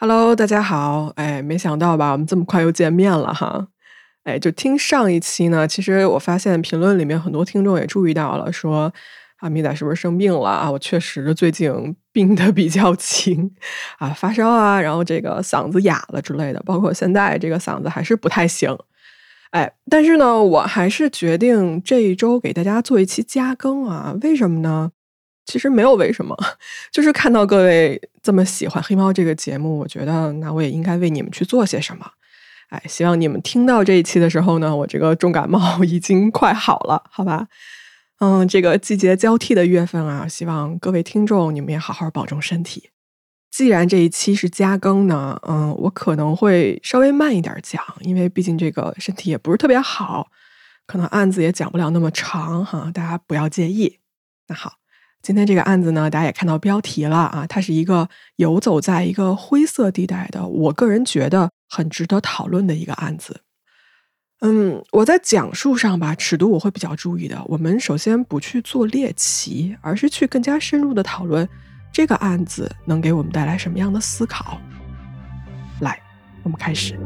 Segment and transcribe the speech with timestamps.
[0.00, 1.12] Hello，大家好。
[1.16, 3.66] 哎，没想到吧，我们这么快又见面了哈。
[4.22, 8.92] 哎，就听上一期呢，其实我发现评论里面很多听众也注意到了，说
[9.38, 10.70] 啊，米仔是不是生病了啊？
[10.70, 13.50] 我确实最近病的比较轻
[13.98, 18.78] 啊，发烧啊，然后这个嗓子哑了之类的，包括现在这个嗓子还是不太行。
[19.50, 24.14] 哎，但是呢，我还是决定这一周给大家做一期加更啊。
[24.22, 24.92] 为什么呢？
[25.48, 26.36] 其实没有为什么，
[26.92, 32.06] 就是看到各位这么喜欢黑猫这个节目，我觉得那我也应该为你们去做些什么。
[32.68, 37.48] 哎，希望你们听到这一期的时候呢，我这个重感冒已经快好了，好吧？
[38.20, 42.90] 嗯，这个季节交替的月份啊，希望各位听众你们也好好保重身体。
[43.50, 50.28] 既然这一期是加更呢，嗯，我可能会稍微慢一点讲，因为毕竟这个身体也不是特别好，
[50.86, 54.00] 可能案子也讲不了那么长哈，大家不要介意。
[54.48, 54.74] 那好。
[55.20, 63.42] 今天这个案子呢，大家也看到标题了啊，它是一个游走在一个灰色地带的，我个人觉得很值得讨论的一个案子。
[64.40, 67.42] 嗯，我在讲述上吧，尺度我会比较注意的。
[67.46, 71.46] 我们首先不去做猎奇，而是去更加深入的讨论
[71.92, 74.60] 这个案子能给我们带来什么样的思考。
[75.80, 76.00] 来，
[76.44, 76.96] 我们开始。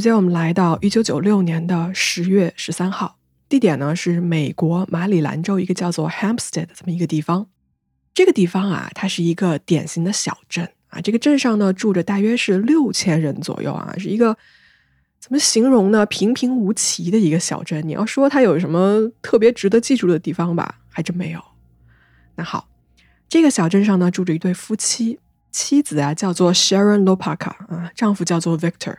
[0.00, 3.18] 时间我们来到一九九六年的十月十三号，
[3.50, 7.48] 地点呢是美国马里兰州一个叫做 Hampstead 的这么一个地方。
[8.14, 11.02] 这个地方啊，它是一个典型的小镇啊。
[11.02, 14.38] 这个镇上呢住着大约是六千人左右啊，是一个
[15.20, 16.06] 怎么形容呢？
[16.06, 17.86] 平平无奇的一个小镇。
[17.86, 21.42] 你要说它有什么特别值得记住的地方吧，还真没有。
[22.36, 22.70] 那好，
[23.28, 25.18] 这个小镇上呢住着一对夫妻，
[25.52, 28.96] 妻子啊叫做 Sharon Lopaka 啊，丈夫叫做 Victor。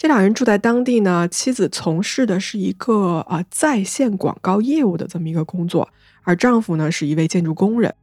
[0.00, 5.86] 这两人住在当地呢，妻子从事的是一个啊在线广告业务的这么一个工作，
[6.22, 7.94] 而丈夫呢是一位建筑工人。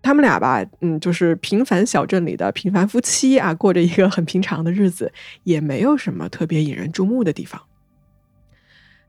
[0.00, 7.60] 他们俩吧，嗯，就是平凡小镇里的平凡夫妻啊，过着一个很平常的日子，也没有什么特别引人注目的地方。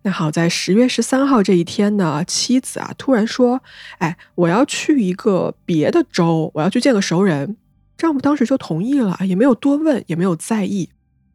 [0.02, 3.64] 那好在十月十三号这一天呢，妻子啊突然说
[4.00, 7.56] ：“哎，我要去一个别的州，我要去见个熟人。”
[7.98, 10.90] 丈夫当时就同意了，也没有多问，也没有在意。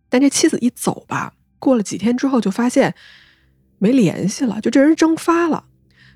[0.08, 2.94] 但这妻子一走吧，过了几天之后，就发现
[3.78, 5.64] 没联系了，就这人蒸发了。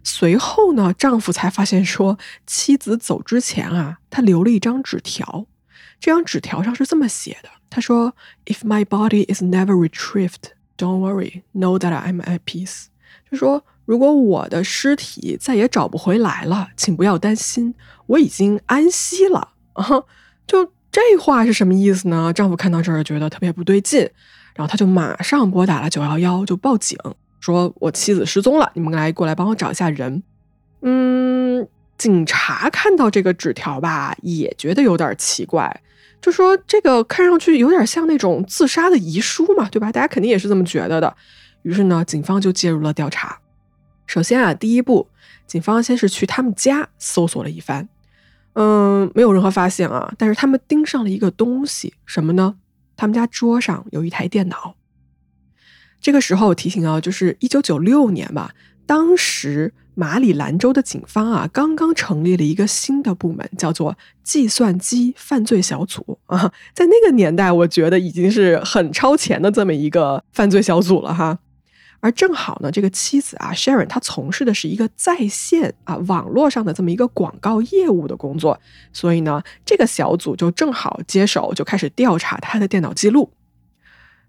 [0.05, 5.47] 随后呢，丈夫才发现说，妻子走之前啊，他留了一张纸条。
[6.01, 8.17] 这张纸条上是这么写的：“他说
[8.47, 12.87] ，If my body is never retrieved, don't worry, know that I'm at peace。”
[13.31, 17.75] 就说如果我的尸体再也找不回来了，请不要担心，
[18.07, 19.87] 我已经安息了啊！
[20.47, 20.73] 就。
[20.93, 22.31] 这话是什么意思呢？
[22.35, 24.01] 丈夫看到这儿觉得特别不对劲，
[24.55, 26.99] 然后他就马上拨打了九幺幺，就报警，
[27.41, 30.23] 说我妻子失踪了，你们来过来帮我找一下人。
[30.83, 31.67] 嗯，
[31.97, 35.81] 警察看到这个纸条吧，也觉得有点奇怪，
[36.21, 39.91] 就说这个看上去有点像那种自杀的遗书嘛，对吧？
[39.91, 41.17] 大家肯定也是这么觉得的。
[41.63, 43.39] 于是呢，警方就介入了调查。
[44.07, 45.09] 首先啊，第一步，
[45.47, 47.89] 警方先是去他们家搜索了一番。
[48.55, 52.57] 嗯，没有任何发现啊，但是他们盯上了一个东西，什么呢？
[52.97, 54.77] 他们家桌上有一台电脑。
[56.01, 58.55] 这个时候提醒啊，就是一九九六年吧，
[58.87, 71.39] 当时马里兰州的警方啊，刚刚成立了一个新的部门，叫做计算机犯罪小组啊，在那个年代，我觉得已经是很超前的这么一个犯罪小组了哈。
[72.03, 78.59] 而正好呢，这个妻子啊，Sharon，她从事的是一个在线啊网络上的这么一个广告业务的工作，
[78.93, 83.31] 所以呢，这个小组就正好接手，就开始调查他的电脑记录。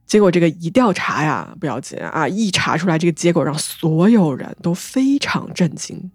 [0.05, 6.11] 结果这个一调查呀，不要紧啊，一查出来这个结果让所有人都非常震惊。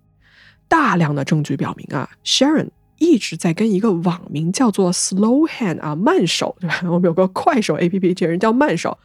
[0.68, 2.68] 大量的证据表明啊，Sharon
[2.98, 6.82] 一直在跟一个网名叫做 Slow Hand 啊慢手，对吧？
[6.84, 8.96] 我们有个快手 APP，这人叫慢手。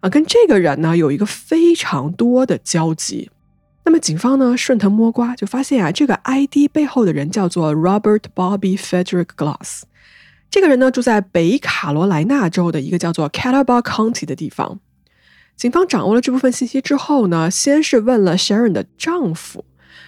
[0.00, 3.30] 啊，跟这个人呢有一个非常多的交集。
[3.84, 9.82] 那么警方呢顺藤摸瓜，就发现啊，这个 ID 背后的人叫做 Robert Bobby Frederick Glass。
[10.50, 14.80] 这个人呢住在北卡罗来纳州的一个叫做 c a t a b a County 的地方。
[15.56, 19.64] 警方掌握了这部分信息之后呢，先是问了 Sharon 的丈夫，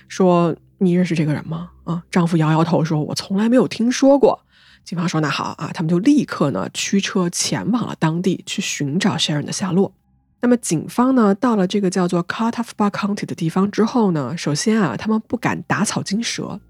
[0.09, 4.41] 说：“你认识这个人吗？”啊，丈夫摇摇头说：“我从来没有听说过。”
[4.85, 9.93] 警方说：“那好啊，他们就立刻呢驱车前往了当地去寻找 Sharon 的下落。
[10.41, 16.61] 那么警方呢，到了这个叫做 Carter's County 的地方之后呢，首先啊，他们不敢打草惊蛇，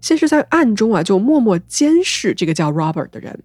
[0.00, 3.44] 先是在暗中啊，就默默监视这个叫 Robert 的人。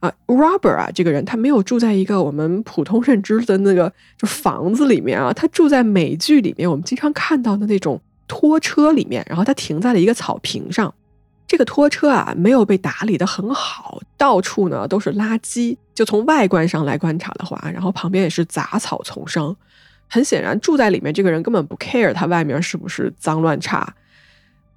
[0.00, 10.94] 啊，Robert 啊，这个人他没有住在一个我们普通认知的那个就房子里面啊，他住在美剧里面我们经常看到的那种拖车里面，然后他停在了一个草坪上。
[11.48, 15.76] 这个拖车啊，没有被打理的很好，到处呢都是垃圾。
[15.94, 19.56] 就从外观上来观察的话，然后旁边也是杂草丛生。
[20.08, 23.94] 很显然，住在里面这个人根本不 care 他外面是不是脏乱差。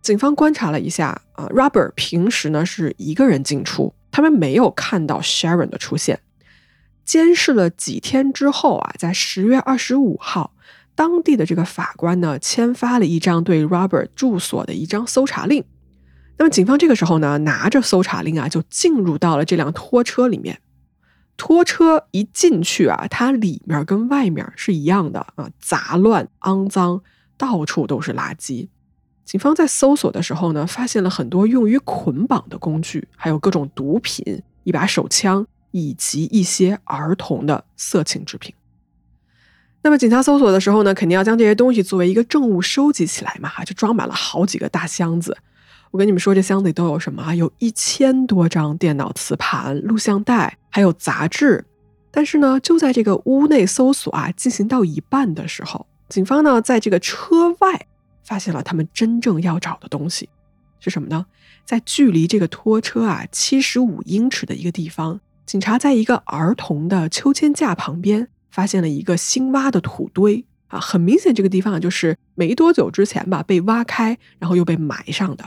[0.01, 3.94] 警方观察了一下啊，Robert 平时呢是一个人进出。
[4.09, 6.21] 他们没有看到 Sharon 的出现。
[7.03, 10.53] 监视了几天之后啊，在十月二十五号，
[10.95, 15.63] 当地的这个法官呢签发了一张对 Robert 住所的一张搜查令。
[16.41, 20.59] 那么警方这个时候呢，拿着搜查令啊，就进入到了这辆拖车里面。
[21.38, 27.03] 拖车一进去啊，它里面跟外面是一样的啊，杂乱肮脏，
[27.38, 28.69] 到处都是垃圾。
[29.23, 38.51] 警方在搜索的时候呢，发现了很多用于捆绑的工具，还有各种毒品、一把手枪以及一些儿童的色情制品。
[39.83, 45.38] 那么，警察搜索的时候呢，肯定要将这些东西作为一个证物收集起来嘛，就装满了好几个大箱子。
[45.91, 47.35] 我跟你们说，这箱子里都有什么啊？
[47.35, 51.63] 有一千多张电脑磁盘、录像带，还有杂志。
[52.09, 57.88] 但是呢，就在这个屋内搜索啊进行到一半的时候，警方呢在这个车外。
[58.23, 60.29] 发现了他们真正要找的东西
[60.79, 61.25] 是什么呢？
[61.65, 75.43] 在距离这个拖车啊七十五英尺的一个地方，警察在一个儿童的秋千架旁边发现了一个新挖的土堆啊，很明显这个地方就是没多久之前吧被挖开，然后又被埋上的。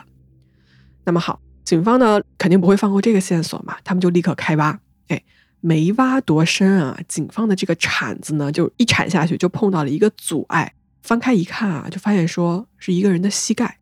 [1.05, 4.79] 那么好，警方呢肯定不会放过这个线索嘛，他们就立刻开挖。
[5.09, 5.23] 哎，
[5.61, 10.75] 没挖多深啊，警方的这个铲子呢就一铲下去就碰到了一个阻碍。
[11.03, 13.79] 翻开一看啊，就发现说是一个人的膝盖。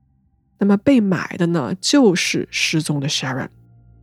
[0.59, 3.49] 那么被埋的呢，就是失踪的 Sharon。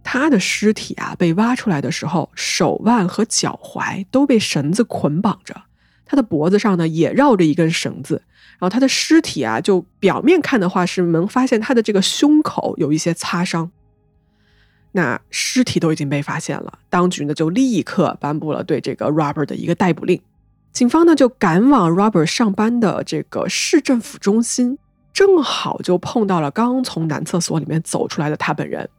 [0.04, 5.64] 他的尸体啊，被挖出来的时候，手腕和脚踝都被绳子捆绑着，
[6.06, 8.24] 他的脖子上呢也绕着一根绳子。
[8.60, 13.72] 然后他的尸体啊，就表面看的话是能发现他的这个胸口有一些擦伤。
[14.92, 20.22] 那尸体都已经被发现了，当局呢就立刻颁布了对这个 Robert 的一个逮捕令。
[20.74, 24.78] 警方呢就赶往 Robert 上班的这个市政府中心，
[25.14, 28.90] 正好就碰到了刚从男厕所里面走出来的他本人。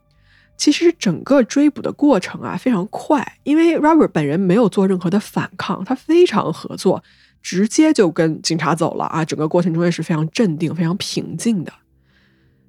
[0.56, 7.02] 其实整个追捕的过程啊非常快，因为 Robert 本人没有做任何的反抗，他非常合作，
[7.42, 9.24] 直接就跟警察走了啊。
[9.24, 11.72] 整个过程中也是非常镇定、非常平静的。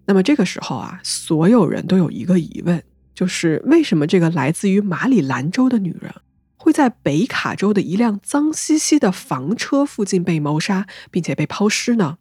[0.05, 2.83] 那么这个时候啊，所有人都有一个疑问，
[3.13, 6.13] 就是为什么这个来自于马里兰州的女人？
[6.57, 12.19] 会在北卡州的一辆脏兮兮的房车附近被谋杀，并且被抛尸呢？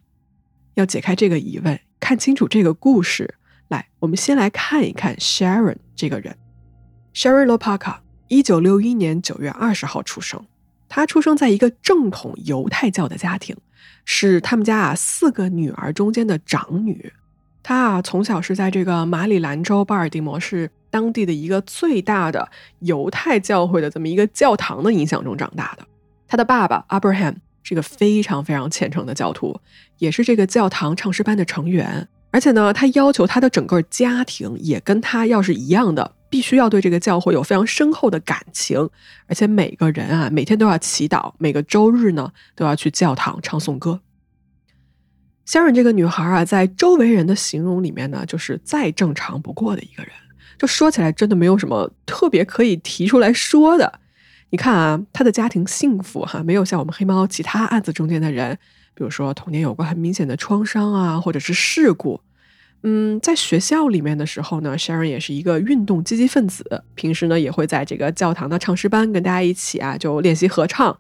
[0.75, 3.35] 要解开这个疑问，看清楚这个故事，
[3.69, 6.39] 来，我们先来看一看 Sharon 这个人。
[7.13, 7.99] Sharon Lopaka，
[8.29, 10.43] 一九六一年九月二十号出生。
[10.91, 13.57] 她出生在一个正统犹太教的家庭，
[14.05, 17.11] 是他们家啊四个女儿中间的长女。
[17.63, 20.71] 她啊从小是在这个马里兰州巴尔的摩市。
[20.93, 22.51] 当地的一个最大的
[22.81, 25.87] 犹太教会的这么一个教堂的影响中长大的，
[26.27, 29.61] 他的爸爸 Abraham 是个非常非常虔诚的教徒，
[29.99, 32.09] 也是这个教堂唱诗班的成员。
[32.33, 38.89] 而且呢，他要求他的整个家庭也跟他要是一样的，必须要对这个教会有非常深厚的感情，
[39.27, 44.01] 而且每个人啊每天都要祈祷，每个周日呢都要去教堂唱颂歌。
[45.45, 50.13] 香润这个女孩啊，在周围人的形容里面呢，就是再正常不过的一个人。
[50.57, 54.01] 就说起来，真的没有什么特别可以提出来说的。
[54.51, 58.57] 你看啊，她的家庭幸福哈，没有像我们黑猫其他案子中间的人，
[58.95, 62.21] 比如说童年有过很明显的创伤啊，或者是事故。
[62.83, 70.99] 嗯，在学校里面的时候呢，Sharon 也是一个运动积极分子，平时呢也会在这个教堂的唱诗班跟大家一起啊就练习合唱。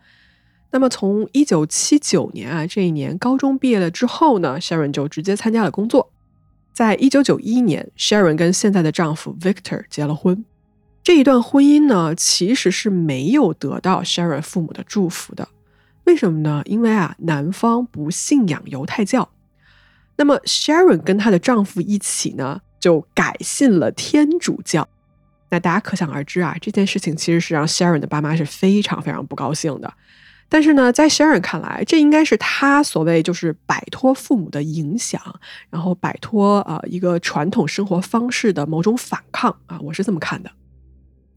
[0.73, 6.13] 那么从一九七九年啊这一年高中毕业了之后呢，Sharon 就直接参加了工作。
[6.73, 10.45] 在一九九一年，Sharon 跟现在的丈夫 Victor 结了婚。
[11.03, 15.49] 这一段婚姻呢，其实是没有得到 Sharon 父母的祝福的。
[16.05, 16.63] 为什么呢？
[16.67, 19.31] 因为啊，男方不信仰犹太教。
[20.21, 24.87] 那么 Sharon 跟她的丈夫一起呢，就改信了天主教。
[25.49, 29.91] 那大家可想而知啊，这件事情其实是让 Sharon 的爸妈是非常非常不高兴的。
[30.51, 35.19] 但是呢，在 Sharon 看来，这应该是他所谓就是摆脱父母的影响，
[35.71, 40.51] 然后摆脱啊一个传统生活方式的某种反抗啊，我是这么看的。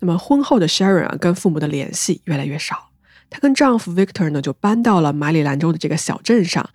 [0.01, 2.89] 那么婚后的 Sharon 啊，跟父母的联系越来越少，
[3.29, 6.69] 她跟丈夫 Victor 呢就搬到了马里兰州的这个小镇上，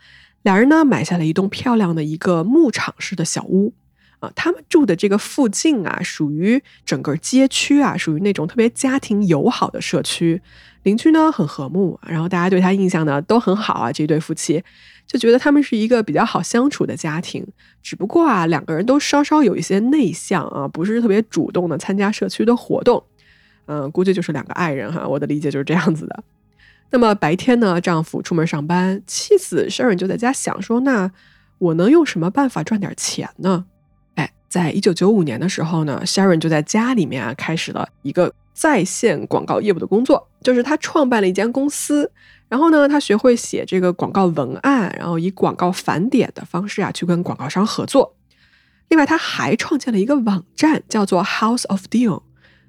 [0.48, 3.74] 俩人呢买下了一栋漂亮的一个牧场式的小屋。
[4.20, 10.40] 啊，他们住的这个附近啊，属于整个街区啊，属于那种特别家庭友好的社区，
[10.82, 13.92] 邻居呢很和睦，然后大家对他印象呢都很好啊。
[13.92, 14.64] 这一对夫妻
[15.06, 17.46] 就觉得他们是一个比较好相处的家庭，
[17.80, 23.04] 只不过啊，两个人都稍稍有一些内向啊，不是特别主动的参加社区的活动。
[23.66, 26.24] 嗯，估计就是两个爱人哈，我的理解就是这样子的。
[26.90, 31.10] 那么白天呢，丈夫出门上班，妻子 Sharon 就在家想说，那
[31.58, 33.66] 我能用什么办法赚点钱呢？
[34.14, 42.10] 哎在一九九五年的时候呢，Sharon 就在家里面啊开始了一个在线广告业务的工作，就是他创办了一间公司，
[42.48, 48.16] 然后呢，他学会写这个广告文案，然后以广告返点的方式啊去跟广告商合作。
[48.88, 52.22] 另外，他还创建了一个网站，叫做 House of Deal，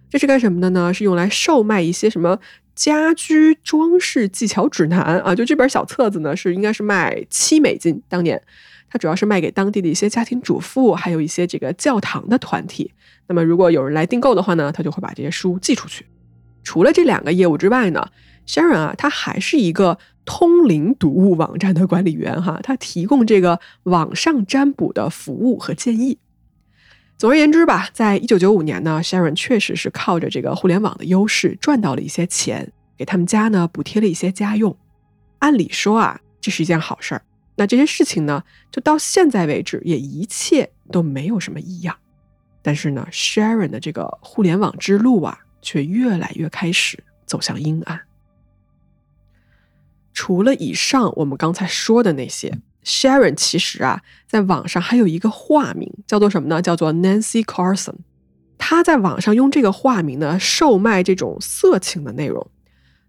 [0.10, 0.94] 这是干什么的呢？
[0.94, 2.38] 是用来售卖一些什么
[2.80, 5.36] 家居装饰技巧指南啊？
[5.36, 8.42] 就这本小册子呢，是应该是卖七美金，当年。
[8.90, 12.94] 它主要是卖给当地的一些家庭主妇，还有一些这个教堂的团体。
[13.28, 16.06] 那么，如果有人来订购的话呢，他就会把这些书寄出去。
[16.64, 18.08] 除了这两个业务之外呢
[18.48, 26.18] ，Sharon 啊，他还是一个通灵读物网站的管理员哈，他提供这个网上占卜的服务和建议。
[27.20, 34.74] 总而言之吧，在一九九五年呢，Sharon 确实是靠着这个互联网的优势赚到了一些钱，给他们家呢补贴了一些家用。
[35.40, 37.22] 按理说啊，这是一件好事儿。
[37.58, 41.94] 那这些事情呢，就到现在为止也一切都没有什么异样。
[42.62, 48.00] 但是呢，Sharon 的这个互联网之路啊，却越来越开始走向阴暗。
[50.14, 56.62] 除了以上我们刚才说的那些，Sharon 其实啊，在网上还有一个化名，叫做什么呢？
[56.62, 57.96] 叫做 Nancy Carson。
[58.58, 62.46] 他在网上用这个化名呢，售卖这种色情的内容。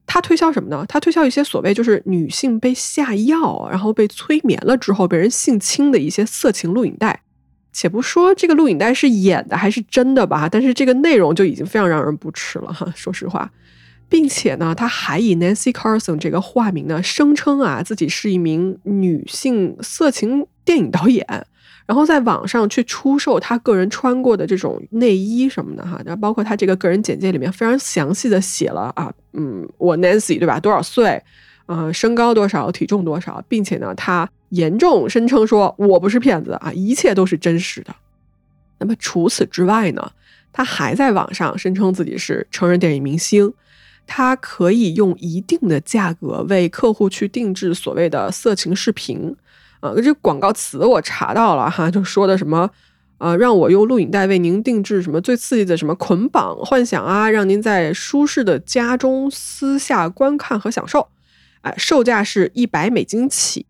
[0.07, 0.85] 他推销什么呢？
[0.89, 7.23] 他推销一些所谓就是女性被下药，然后被催眠了之后被人性侵的一些色情录影带。
[7.73, 12.93] 且不说这个录影带是演的还是真的吧，但是这个内容就已经非常让人不齿了哈。
[12.97, 13.49] 说实话，
[14.11, 21.25] 并且呢，他还以 Nancy Carson 这个化名呢，声称啊自己是一名女性色情电影导演。
[21.87, 30.61] 然后在网上去出售他个人穿过的这种内衣什么的哈，然后包括他这个个人简介里面非常详细的写了啊，嗯，我 Nancy 对吧？
[30.61, 31.21] 多少岁？
[31.67, 32.71] 呃，身高多少？
[32.71, 33.43] 体重多少？
[33.49, 37.95] 并且呢，他严重声称说我不是骗子啊，一切都是真实的。
[38.79, 40.13] 那么除此之外呢，
[40.53, 43.53] 他还在网上声称自己是成人电影明星，
[44.13, 49.37] 他可以用一定的价格为客户去定制所谓的色情视频。
[49.79, 52.69] 啊，这广告词我查到了哈， 就说的什么，
[53.19, 61.07] 呃，让我用录影带为您定制什么最刺激的什么捆绑幻想啊，让您在舒适的家中私下观看和享受，
[61.61, 63.67] 哎，售价是一百美金起。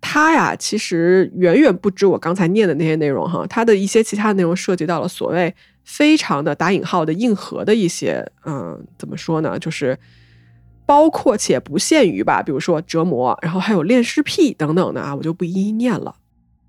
[0.00, 5.52] 它呀，其实远远不止我刚才念的那些内容哈，它的一些其他内容涉及到了所谓
[5.86, 9.98] 非常的打引号的硬核的一些，嗯，怎么说呢，就是。
[10.88, 16.14] 包括且不限于吧，比如说折磨，然后还有恋尸癖等等的啊，我就不一一念了。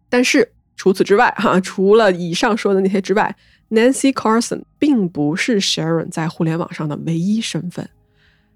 [0.10, 3.36] 但是除此之外，哈，除了以上说的那些之外
[3.70, 7.88] ，Nancy Carson 并不是 Sharon 在互联网上的唯一身份。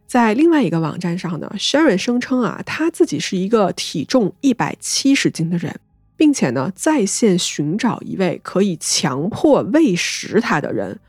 [0.08, 5.80] 在另外一个网站上呢，Sharon 声称啊，他自己是一个体重一百七十斤的人，
[6.22, 11.00] 并且呢，在线寻找一位可以强迫喂食他的人。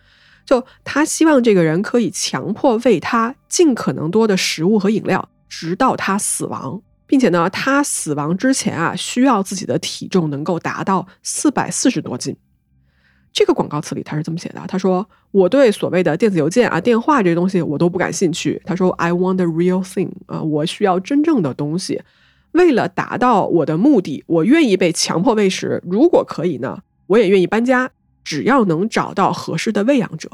[0.47, 12.35] 就他希望这个人可以强迫喂他尽可能多的食物和饮料，直到他死亡，并且呢，他死亡之前啊，需要自己的体重能够达到四百四十多斤。
[13.35, 18.63] 这个广告词里他是这么写的：他说，我对所谓的电子邮件啊、电话这些东西我都不感兴趣。
[18.65, 22.01] 他说，I want the real thing 啊，我需要真正的东西。
[22.53, 25.83] 为了达到我的目的，我愿意被强迫喂食。
[25.85, 27.91] 如果可以呢，我也愿意搬家。
[28.25, 30.31] 只要能找到合适的喂养者，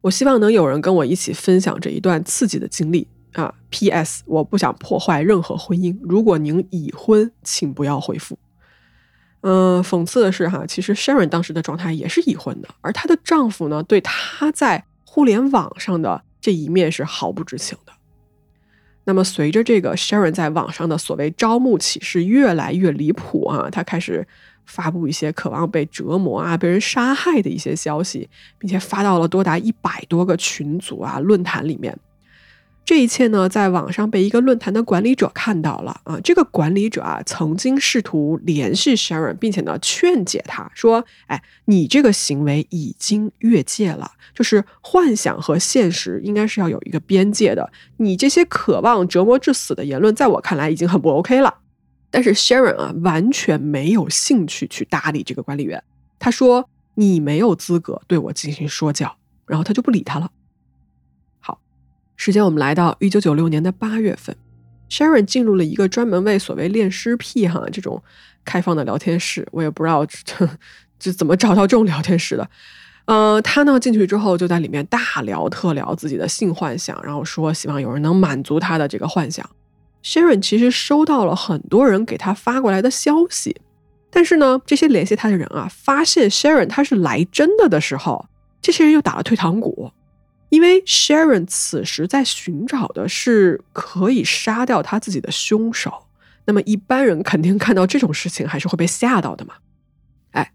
[0.00, 3.54] 我希望能有人跟我一起分享这一段刺激的经历啊。
[3.70, 4.24] P.S.
[4.26, 5.96] 我不想破坏任何婚姻。
[6.02, 8.36] 如果您已婚，请不要回复。
[9.42, 17.91] 嗯，讽刺的是哈，其实 Sharon 当时的状态也是已婚的，而她的丈夫呢，对她在互联网上的这一面是毫不知情的。
[19.04, 24.26] 那么，随着这个 Sharon 在网上的所谓招募启事越来越离谱啊，他开始。
[24.64, 28.30] 发布一些渴望被折磨啊、被人杀害的一些消息，
[28.60, 31.98] 并且发到了多达一百多个群组啊、论坛里面。
[32.84, 36.18] 这一切呢，在网上被一个论坛的管理者看到了啊。
[36.20, 47.72] 这个管理者啊，曾经试图联系 Sharon，并且呢劝解他说：“哎，你这个行为已经越界了，就是幻想和现实应该是要有一个边界的。
[47.98, 51.58] 你这些渴望折磨致死的言论，在我看来已经很不 OK 了。”
[52.10, 55.82] 但是 Sharon 啊，完全没有兴趣去搭理这个管理员。
[56.18, 60.30] 他说：“你没有资格对我进行说教。”然后他就不理他了。
[62.16, 64.36] 时间我们来到一九九六年的八月份
[64.90, 68.02] ，Sharon 进入了一个专门为所谓恋尸癖哈这种
[68.44, 69.46] 开放的聊天室。
[69.50, 70.48] 我也不知道这
[71.00, 72.48] 这怎么找到这种聊天室的。
[73.06, 79.44] 呃，他呢进去之后就在里面大聊特聊自己的性幻想，然后说希望有人能满足他的这个幻想。
[80.04, 83.56] Sharon 其实收到了很多人给他发过来的消息，
[84.10, 88.26] 但是呢，这些联系他的人啊，发现 Sharon 他是来真的的时候，
[88.60, 89.90] 这些人又打了退堂鼓。
[90.52, 96.08] 因为 Sharon 此时在寻找的是可以杀掉他自己的凶手，
[96.44, 99.54] 那么一般人肯定看到这种事情还是会被吓到的嘛。
[100.32, 100.52] 哎，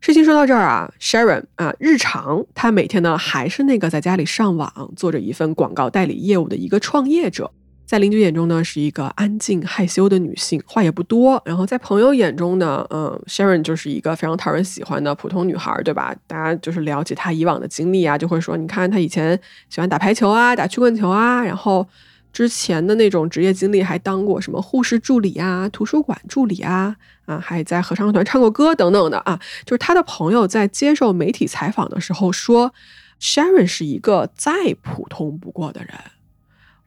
[0.00, 7.50] 事情说到这儿啊，Sharon 啊，日常他每天呢还是那个在家里上网做着一份广告代理业务的一个创业者。
[7.86, 11.40] 在邻居眼中呢，是一个安静害羞的女性，话也不多。
[11.44, 16.12] 然后在朋友眼中呢，嗯，Sharon 就是一个非常讨人喜欢的普通女孩，对吧？
[16.26, 19.40] 大家就是了解她以往的经历啊，就会说，你看她以前
[19.70, 21.86] 喜欢打排球啊，打曲棍球啊，然后
[22.32, 29.38] 之前的那种职业经历还当过什么护士助理啊、图书馆助理啊，啊，还在合唱团唱过歌等等的啊。
[29.64, 32.74] 就是她的朋友在接受媒体采访的时候说
[33.20, 35.94] ，Sharon 是一个再普通不过的人。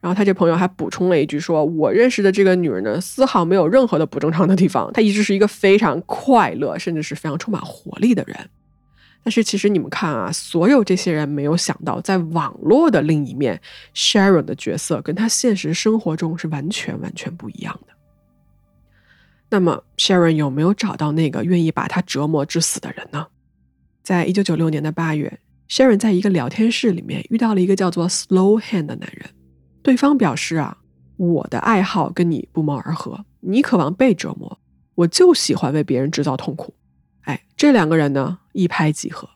[0.00, 8.48] 然后他这朋友还补充了一句，说我认识的这个女人呢，丝毫没有任何的不正常的地方，她一直是一个非常快乐，甚至是非常充满活力的人。
[9.22, 13.60] 但是其实你们看啊，所有这些人没有想到，在网络的另一面
[13.94, 17.92] ，Sharon 的角色跟她现实生活中是完全完全不一样的。
[19.50, 23.26] 那么 Sharon 有没有找到那个愿意把她折磨致死的人呢？
[24.02, 25.38] 在一九九六年的八月
[25.68, 29.28] ，Sharon 在一个聊天室里面遇到了一个叫做 Slow Hand 的男人。
[29.82, 30.78] 对方表示啊，
[31.16, 34.58] 我的爱好跟你不谋而合，你渴望被折磨，
[34.94, 36.74] 我就喜欢为别人制造痛苦。
[37.22, 39.28] 哎，这两个人呢一拍即合。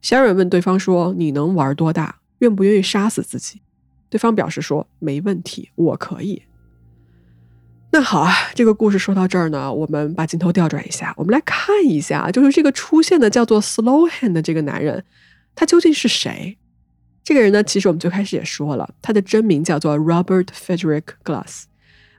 [0.00, 2.20] 小忍问对方说：“你能玩多大？
[2.38, 3.62] 愿不愿意杀死自己？”
[4.10, 6.42] 对方表示说：“没问题，我可以。”
[7.90, 15.04] 那好啊，这个故事说到这儿呢，我们把镜头调转一下，我们来看一下，就是这个出现的叫做 Slow Hand 的这个男人，
[15.54, 16.58] 他究竟是谁？
[17.24, 21.62] 这个人呢，其实我们最开始也说了，他的真名叫做 Robert Frederick Glass，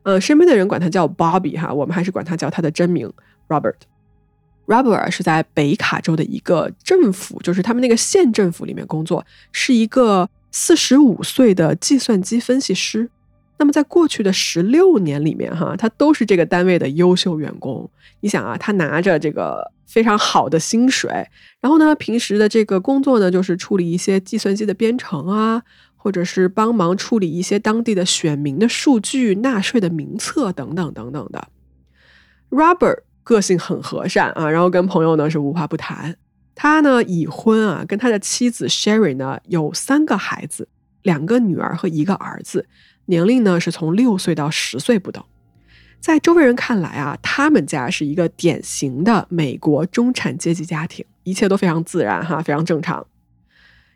[0.01, 3.13] 呃，身边的人管他叫 Bobby 哈，我们还是管他叫他的真名
[3.47, 3.75] Robert。
[4.65, 13.11] Robert 是在北卡州的一个政府，就是他们那个县政府里面工作，是一个四十五岁的计算机分析师。
[13.57, 17.89] 那么在过去的十六年里面，哈，他都是这个单位的优秀员工。
[18.19, 21.09] 你想啊，他拿着这个非常好的薪水，
[21.61, 25.63] 然后呢，平时的这个工作呢，就是处理一些计算机的编程啊，
[25.95, 31.47] 或者是帮忙处理一些当地的选民的数据、纳税的名册等等等等的。
[32.49, 36.17] Robert 个性很和善啊，然后跟朋友呢是无话不谈。
[36.55, 40.67] 他呢已婚啊，跟他的妻子 Sherry 呢有三个孩子，
[41.03, 42.67] 两个女儿和一个儿子。
[43.05, 45.23] 年龄呢是从六岁到十岁不等，
[45.99, 53.05] 在周围人看来啊，他们家是一个典型的美国中产阶级家庭，一切都非常自然哈，非常正常。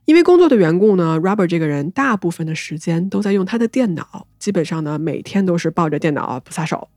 [0.06, 6.88] 因为工作的缘故呢，Robert 这个人大部分的时间都在用他的电脑，基本上呢每天都是抱着电脑不撒手。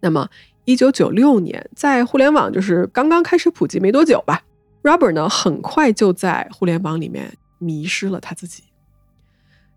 [0.00, 0.28] 那么，
[0.66, 4.42] 一九九六年，在互联网就是刚刚开始普及没多久吧
[4.82, 8.64] ，Robert 呢很快就在互联网里面迷失了他自己。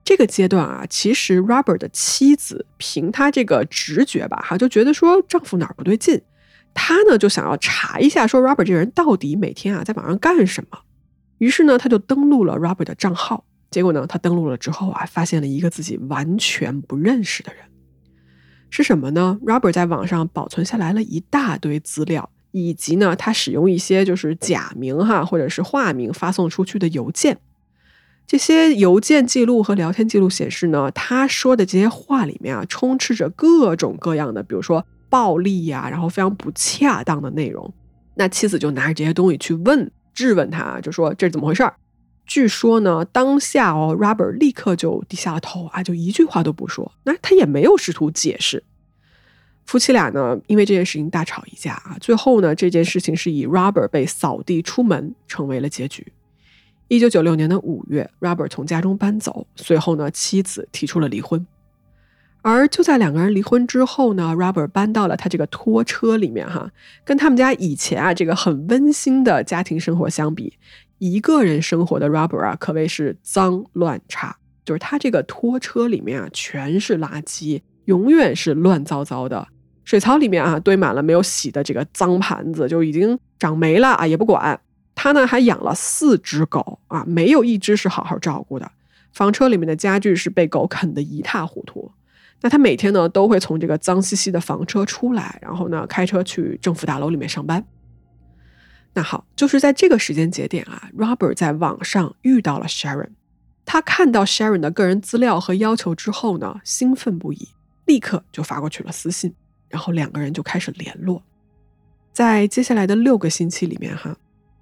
[0.03, 6.21] 这个阶段啊，其实 Robert 的妻子凭他这个直觉吧，哈，就觉得说丈夫哪儿不对劲，
[6.73, 10.79] 她呢就想要查一下，说 Robert 这个人到底每天啊在网上干什么。
[11.37, 13.45] 于是呢，他就登录了 Robert 的账号。
[13.69, 17.63] 结果呢，他登录了之后啊，发现了一个自己完全不认识的人，
[18.69, 27.37] 是什么呢？Robert 在网上保存下来了一大堆资料，以及呢，他使用一些就是假名哈或者是化名发送出去的邮件。
[28.31, 37.73] 这些邮件记录和聊天记录显示呢，他说的这些话里面啊，充斥着各种各样的，比如说暴力呀，然后非常不恰当的内容。
[38.15, 41.75] 那妻子就拿着这些东西去问、质问他，就说这是怎么回事儿。
[42.25, 46.89] 据说呢，当下哦，Robert 立刻就低下了头啊，就一句话都不说。
[47.03, 48.63] 那他也没有试图解释。
[49.65, 56.13] 夫妻俩呢，因为这件事情大吵一架啊，最后呢，这件事情是以 Robert 被扫地出门成为了结局。
[56.91, 61.47] 一九九六年的五月，Robert 从家中搬走，随后呢，妻子提出了离婚。
[62.41, 66.69] 而就在两个人离婚之后呢，Robert 搬到了他这个拖车里面哈，
[67.05, 70.57] 跟他们家以前啊这个很温馨的家庭生活相比，
[70.97, 79.47] 一个人生活的 Robert 啊可谓是脏乱差，就是他这个拖车里面啊全是垃圾，永远是乱糟糟的，
[79.85, 84.59] 水槽里面啊堆满了没有洗的这个脏盘子，就已经长霉了啊也不管。
[85.03, 88.71] 他呢还养了四只狗啊，没有一只是好好照顾的，
[89.11, 91.91] 房车里面的家具是被狗啃得一塌糊涂。
[92.41, 97.65] 那他每天呢都会从这个脏兮兮的房车出来，然后呢开车去政府大楼里面上班。
[98.93, 103.09] 那好，就是在这个时间节点啊，Robert 在网上遇到了 Sharon。
[103.65, 107.47] 他看到 Sharon 的个人资料和要求之后呢，兴奋不已，
[107.85, 109.33] 立刻就发过去了私信，
[109.67, 111.23] 然后两个人就开始联络。
[112.13, 114.15] 在接下来的六个星期里面，哈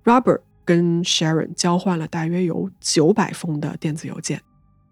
[0.09, 4.41] ，Robert 跟 Sharon 交换了大约有九百封的电子邮件。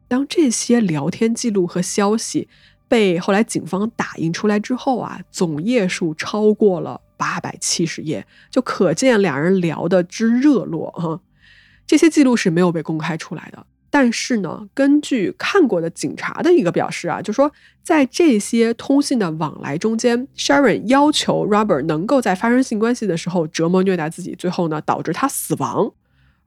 [0.08, 2.48] 当这些聊天记录和消息，
[2.88, 11.20] 被后来警方打印出来之后啊，总页数超过了八百七十页，就可见两人聊的之热络哈。
[11.88, 25.92] 这些记录是没有被公开出来的，但是呢，根据看过的警察的一个表示啊，就说在这些通信的往来中间，Sharon 要求 Robert 能够在发生性关系的时候折磨虐待自己，最后呢导致他死亡。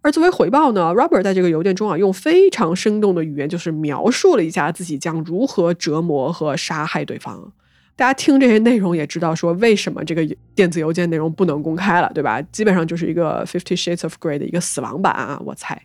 [0.02, 7.52] 而作为回报呢，Robert 在这个邮件中啊，用非常生动的语言，就是描述了一下自己将如何折磨和杀害对方。
[7.96, 12.40] 大家听这些内容也知道，说为什么这个电子邮件内容不能公开了，对吧？
[12.50, 15.82] 基本上就是一个 Fifty Shades of Grey 的一个死亡版啊，我猜。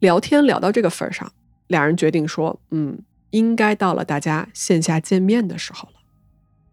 [0.00, 1.32] 聊天聊到这个份儿上，
[1.68, 2.98] 两人决定说，嗯，
[3.30, 6.00] 应该到了大家线下见面的时候了。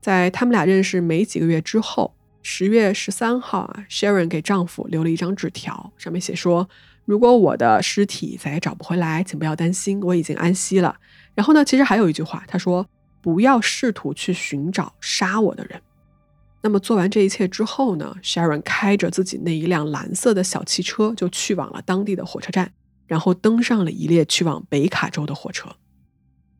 [0.01, 2.15] 在他们俩认识没几个月之后。
[2.49, 6.69] 十月十三号啊，Sharon 给丈夫留了一张纸条，上面写说
[7.03, 10.95] ：“如果我的尸体再也找不回来，请不要担心，我已经安息了。”
[11.35, 12.87] 然后呢，其实还有一句话，他说
[13.21, 15.81] ：“不要试图去寻找杀我的人。”
[16.63, 22.71] 那么做完这一切之后呢，Sharon 开着自己那一辆蓝色的小汽车就去往了当地的火车站，
[23.07, 25.75] 然后登上了一列去往北卡州的火车。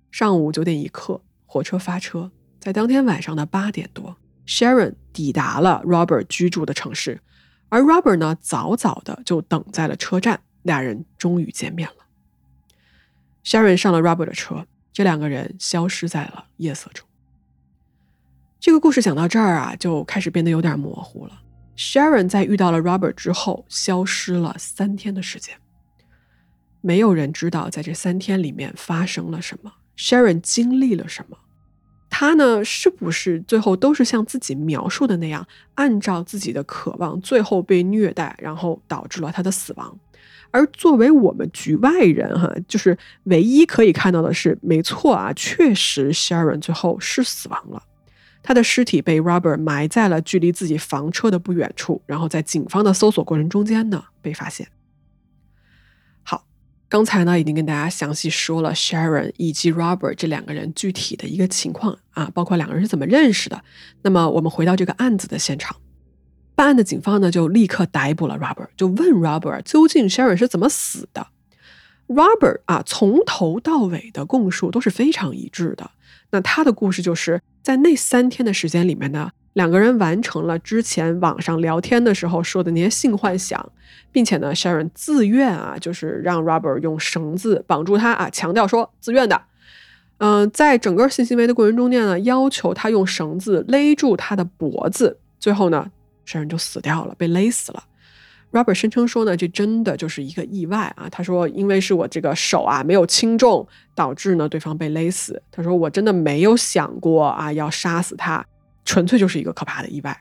[0.10, 4.18] 上午九点一刻，火车发车，在当天晚上的八点多。
[4.48, 7.22] Sharon 抵达了 Robert 居住的城市，
[7.68, 12.06] 而 Robert 呢，早早的就等在了车站，俩人终于见面了。
[13.44, 17.06] Sharon 上了 Robert 的车，这两个人消失在了夜色中。
[18.60, 21.42] 这个故事讲到这儿啊，就开始变得有点模糊了。
[21.76, 25.58] Sharon 在遇到了 Robert 之后，消失了三天的时间，
[26.82, 31.38] 没有人知道在这三天里面发生了什么，Sharon 经历了什么。
[32.10, 40.00] 他呢，是不是最后都是像自己描述的那样，按照自己的渴望，最后被虐待，然后导致了他的死亡？
[40.50, 47.84] 而作为我们局外人，哈，就是唯一可以看到的是，没错啊，确实 Sharon 最后是死亡了，
[48.42, 54.66] 他的尸体被 Robert 埋在了距离自己房车的不远处，然后在警方的搜索过程中间呢被发现。
[56.90, 63.62] 刚才呢，已经跟大家详细说了 Sharon 以及 Robert 这两个人具体的一个情况啊，包括两个人是怎么认识的。
[64.04, 65.76] 那么，我们回到这个案子的现场，
[66.56, 71.28] 办案的警方呢，就立刻逮捕了 Robert，就问 Robert 究竟 Sharon 是怎么死的。
[72.08, 75.92] Robert 啊，从头到尾的供述都是非常一致的。
[76.32, 79.32] 那他的故事就是在那三天的时间里面呢。
[79.54, 83.72] 两个人完成了之前网上聊天的时候说的那些性幻想，
[84.12, 89.42] 并且呢，Sharon 自愿啊，就是让 Robert 用绳子绑住他啊，强调说自愿的。
[90.20, 95.92] 嗯，在整个性行为的过程中间呢，要求他用绳子勒住他的脖子，最后呢
[96.26, 97.84] ，Sharon 就死掉了，被勒死了。
[98.52, 101.08] Robert 声称说呢，这真的就是一个意外啊。
[101.12, 105.42] 他说，因为是我这个手啊没有轻重，导致呢对方被勒死。
[105.52, 108.46] 他说，我真的没有想过啊要杀死他。
[108.88, 110.18] 纯粹就是一个可怕的意外。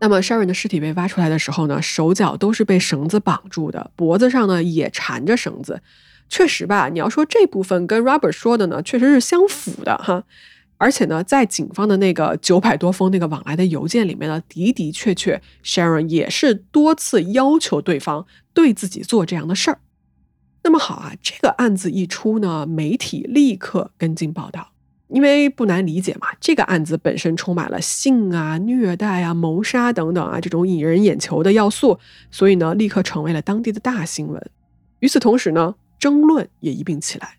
[0.00, 5.82] 那么，Sharon 的尸体被挖出来的时候呢，手脚都是被绳子绑住的，脖子上呢也缠着绳子。
[6.28, 10.24] 确实吧，你要说这部分跟 Robert 说的呢，确实是相符的哈。
[10.76, 19.80] 而且呢，在警方的那个九百多封那个往来的邮件里面呢，的的确确，Sharon 也是多次要求对方对自己做这样的事儿。
[20.62, 24.72] 那么好啊，这个案子一出呢，媒体立刻跟进报道。
[25.10, 31.98] 因为不难理解嘛，这个案子本身充满了性啊、虐待啊、谋杀等等啊这种引人眼球的要素，
[32.30, 34.40] 所以呢，立刻成为了当地的大新闻。
[35.00, 37.34] 与此同时呢，争论也一并起来。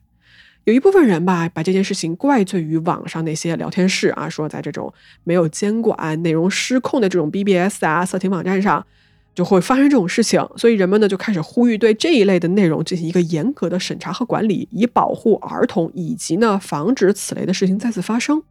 [0.65, 8.85] 有一部分人吧，把这件事情怪罪于网上那些聊天室啊，说在这种没有监管、内容失控的这种 BBS 啊、色情网站上，
[9.33, 18.43] 就会发生这种事情，所以人们呢就开始呼吁对这一类的内容进行一个严格的审查和管理，以保护儿童，以及呢防止此类的事情再次发生。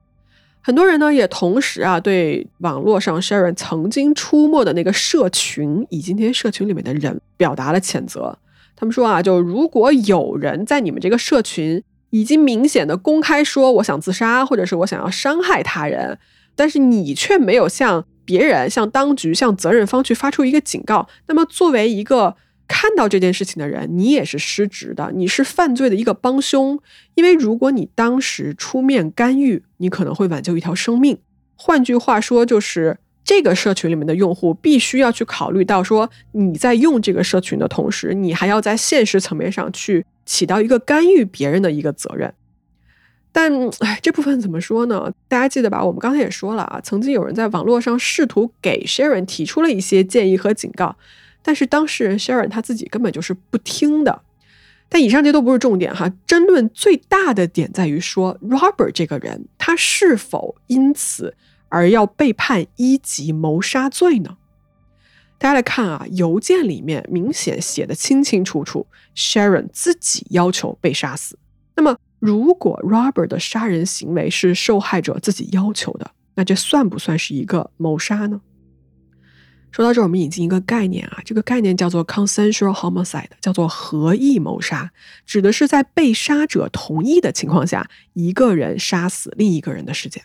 [0.63, 8.39] 很多人呢也同时啊对网络上 Sharon 曾经出没的那个社群以及那些社群里面的人表达了谴责。
[8.77, 16.19] 他们说啊，就如果有人在你们这个社群已经明显的公开说我想自杀，或者是我想要伤害他人，
[16.57, 22.37] 但是你却没有向别人、向当局、向责任方去发出一个警告，那么作为一个
[22.69, 26.79] 看到这件事情的人，你也是失职的，你是犯罪的一个帮凶。
[27.15, 31.19] 因为如果你当时出面干预，你可能会挽救一条生命。
[31.57, 32.99] 换句话说，就是。
[33.23, 42.35] 这个社群里面的用户必须要去考虑到，说你在用这个社群的同时，你还要在现实层面上去起到一个干预别人的一个责任。
[43.33, 45.13] 但哎，这部分怎么说呢？
[45.29, 45.85] 大家记得吧？
[45.85, 50.97] 我们刚才也说了啊，曾经有人在网络上试图给 Sharon 提出了一些建议和警告，
[51.43, 54.23] 但是当事人 Sharon 他自己根本就是不听的。
[54.89, 61.35] 但以上这都不是重点哈，争论最大的点在于说，Robert 这个人他是否因此。
[61.73, 64.39] 而要被判一级谋杀罪呢？
[65.39, 71.39] 大家来看啊，邮件里面明显写的清清楚楚，Sharon 自己要求被杀死。
[71.77, 78.41] 那么，如果 Robert 的杀人行为是受害者自己要求的，那这算不算是一个谋杀呢？
[79.73, 84.91] 说到这儿，我们引进一个概念啊，这个概念叫做 consensual homicide，叫做合意谋杀，
[85.25, 90.25] 指的是在被杀者同意的情况下，一个人杀死另一个人的事件。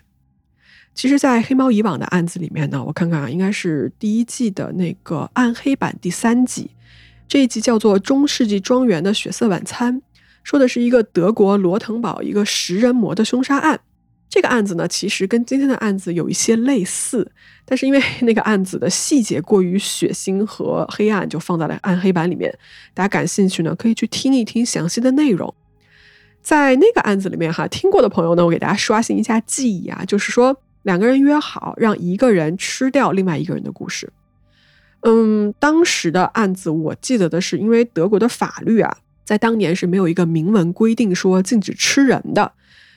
[0.94, 6.70] 其实，在黑猫以往的案子里面呢，我看看啊，应该是第一季的那个暗黑版第三集，
[7.28, 10.00] 这一集叫做《中世纪庄园的血色晚餐》，
[10.46, 13.80] 说的是一个德国罗滕堡一个食人魔的凶杀案。
[14.28, 17.28] 这个案子呢，其实跟今天的案子有一些类似，
[17.64, 22.56] 但是因为 那个案子的细节过于血腥和黑暗，就放在了暗黑版里面。
[22.94, 25.52] 大家感兴趣呢，可以去听一听详细的内容。
[26.42, 30.56] 在那个案子里面哈，听过的朋友呢，我给大家刷新一下记忆啊，就是说。
[30.82, 34.08] 两个人约好让一个人吃掉另外一个人的故事。
[35.00, 42.52] 嗯，当时的案子我记得的是，因为德国的法律啊，在当年是没有一个明文规定说禁止吃人的，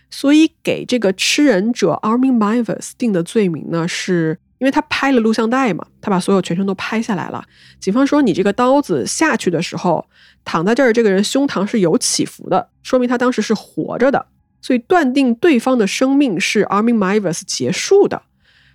[0.10, 7.44] 所以给这个吃人者 Armin m i v e s 定的罪名呢，是因为他拍了录像带嘛，他把所有全程都拍下来了。
[7.80, 10.06] 警方说，你这个刀子下去的时候，
[10.46, 14.28] 躺在这儿这个人胸膛是有起伏的，说明他当时是活着的。
[14.62, 18.22] 所以断定对方的生命是 Armin m i v e s 结束的，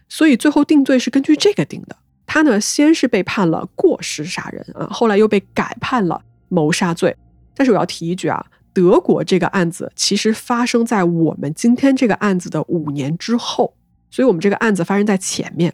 [0.09, 1.97] 所以最后定罪是根据这个定的。
[2.27, 7.14] 他呢先是被判了过失杀人啊，后来又被改判了谋杀罪。
[7.55, 13.73] 但是我要提一句啊，德国这个案子其实发生在我们今天这个案子的五年之后，
[14.11, 15.73] 所以我们这个案子发生在前面。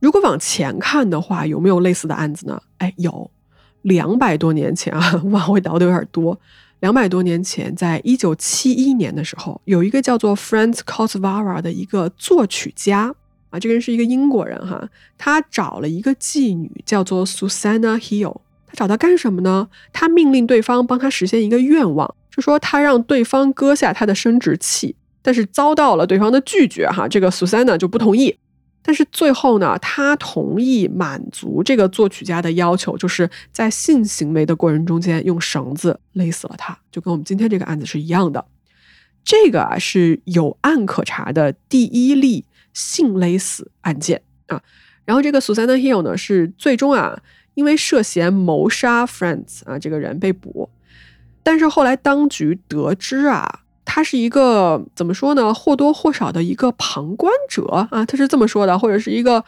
[0.00, 2.60] 如果往前看的话，有没有类似的案子呢？
[2.78, 3.30] 哎，有，
[3.82, 6.38] 两百多年前啊， 往回倒的有点多。
[6.80, 13.14] 两百多年前，在一九七一年的时候，有一个叫做 Franz Kosvara 的一个作曲家
[13.50, 18.40] 啊，这个人是一个英国人哈，他找了一个妓女叫做 Susanna Hill，
[18.72, 19.68] 他找他干什么呢？
[19.92, 28.38] 他命令对方帮他实现一个愿望，就说他让对方割下他的生殖器，但是遭到了对方的拒绝哈，这个 Susanna 就不同意。
[28.84, 38.44] 但是最后呢，他同意满足这个作曲家的要求，就是在性行为的过程中间用绳子勒死了他，就跟我们今天这个案子是一样的。
[39.22, 44.62] 这个啊是有案可查的第一例性勒死案件啊。
[45.04, 47.20] 然后这个 Susanna Hill 呢是最终啊
[47.54, 50.68] 因为涉嫌谋杀 Friends 啊这个人被捕，
[51.42, 53.60] 但是后来当局得知啊。
[53.84, 55.52] 他是一个怎么说呢？
[55.52, 59.44] 或多或少的一个旁观者啊，他是这么说的，或者是一个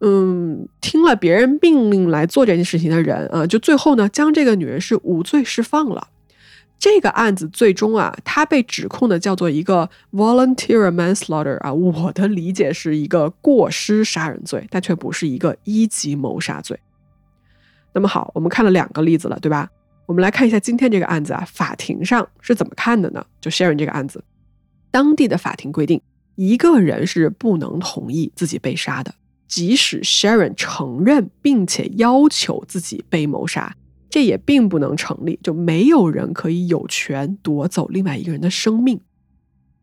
[0.00, 6.08] 嗯，听了别人命令来做这件事情的人啊，就最后呢，将这个女人是无罪释放了。
[6.80, 16.80] 这个案子最终啊，他被指控的叫做一个 volunteer manslaughter 啊，我的理解是一个过失杀人罪，但却不是一个一级谋杀罪。
[17.92, 19.68] 那么好，我们看了两个例子了，对吧？
[20.06, 23.24] 我们来看一下今天这个案子啊，法庭上是怎么看的呢？
[23.40, 24.24] 就 Sharon 这个案子，
[24.90, 26.00] 当地的法庭规定，
[26.34, 29.14] 一个人是不能同意自己被杀的，
[29.46, 33.76] 即使 Sharon 承认并且要求自己被谋杀，
[34.08, 39.00] 这也并不能成立，就没有人可以有权夺走另外一个人的生命。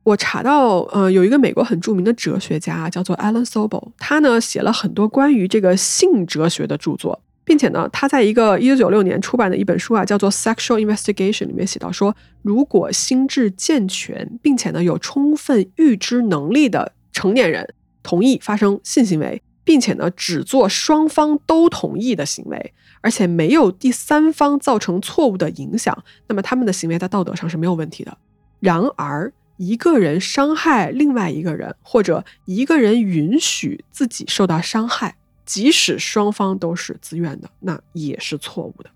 [0.03, 7.21] 我查到，呃，有一个美国很著名的哲学家叫做 Alan Sobel，他呢写了很多关于这个性哲学的著作。
[7.47, 28.17] 并且呢，他在一个一九九六年出版的一本书啊，叫做《Sexual Investigation》里面写到说，如果心智健全，并且呢有充分预知能力的成年人同意发生性行为，并且呢只做双方都同意的行为，而且没有第三方造成错误的影响，那么他们的行为在道德上是没有问题的。
[28.59, 35.15] 然而，一个人伤害另外一个人，或者一个人允许自己受到伤害，
[35.47, 38.89] 即使双方都是自愿的，那也是错误的。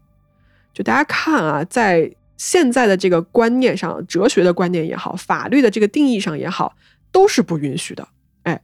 [0.73, 6.75] 就大家看啊，在现在的这个观念上，哲学的观念也好，法律的这个定义上也好，
[7.11, 8.07] 都是不允许的。
[8.43, 8.61] 哎，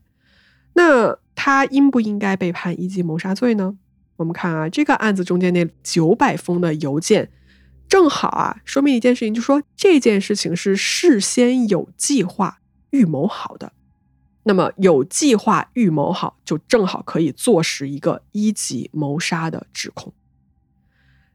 [0.74, 3.76] 那他应不应该被判一级谋杀罪呢？
[4.16, 7.30] 我们看啊，这个案子中间那九百封的邮件，
[7.88, 12.58] 正好啊，说明一件事情，就说这件事情是事先有计划、
[12.90, 13.72] 预谋好的。
[14.44, 20.12] 那么有计划、预谋好，就正好可以坐实一个一级谋杀的指控。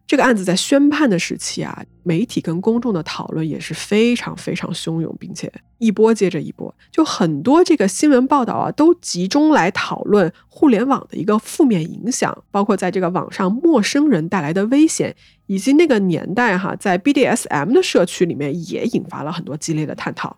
[0.05, 15.15] 这个案子在宣判的时期啊，媒体跟公众的讨论也是非常非常汹涌，并且一波接着一波，就很多这个新闻报道啊，都集中来讨论互联网的一个负面影响，包括在这个网上陌生人带来的危险，
[15.47, 20.35] 以及那个年代哈，在 BDSM 的社区里面也引发了很多激烈的探讨。